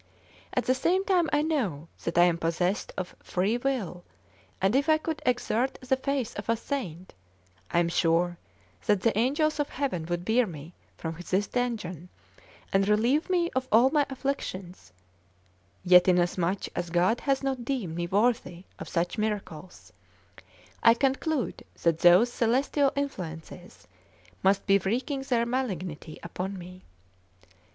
[0.55, 4.03] At the same time I know that I am possessed of free will,
[4.59, 7.13] and if I could exert the faith of a saint,
[7.69, 8.39] I am sure
[8.87, 12.09] that the angels of heaven would bear me from this dungeon
[12.73, 14.91] and relieve me of all my afflictions,
[15.83, 19.93] yet inasmuch as God has not deemed me worthy of such miracles,
[20.81, 23.87] I conclude that those celestial influences
[24.41, 26.85] must be wreaking their malignity upon me.